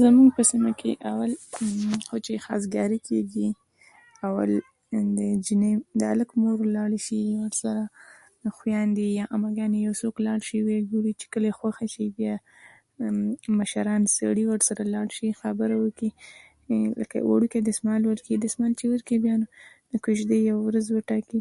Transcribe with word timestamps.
زمونږ 0.00 0.28
په 0.36 0.42
سیمه 0.50 0.70
کې 0.80 0.90
اول 1.10 1.30
حجره، 2.10 2.38
خواستګاري 2.44 2.98
کېږي. 3.08 3.48
اول 4.26 4.50
د 5.18 5.20
جلۍ 5.46 5.72
د 5.98 6.00
هلک 6.12 6.30
مور 6.42 6.56
لاړه 6.76 6.98
شي، 7.06 7.20
ورسره 7.42 7.82
خوېندې 8.56 9.08
او 9.22 9.28
عمه 9.34 9.50
ګانې، 9.58 9.78
یو 9.86 9.92
څوک 10.02 10.14
لاړ 10.26 10.38
شي، 10.48 10.58
وګوري 10.66 11.12
چې 11.20 11.26
کله 11.32 11.46
یې 11.48 11.56
خوښه 11.58 11.84
شي، 11.94 12.06
بیا 12.18 12.34
مشران 13.60 14.02
سړي 14.18 14.42
ورسره 14.48 14.82
لاړ 14.94 15.08
شي، 15.16 15.28
خبرې 15.40 15.76
وکړي، 15.82 16.10
لکه 17.00 17.16
وړکي 17.30 17.58
دستمال 17.68 18.02
ورکړي. 18.10 18.34
دستمال 18.44 18.72
چې 18.80 18.86
ورکړي، 18.92 19.16
بیا 19.24 19.34
د 19.92 19.94
کوژدې 20.04 20.36
یوه 20.50 20.62
ورځ 20.66 20.86
وټاکي. 20.96 21.40